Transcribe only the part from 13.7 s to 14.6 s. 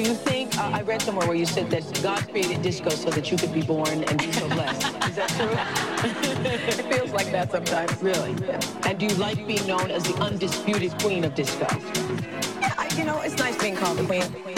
called the queen.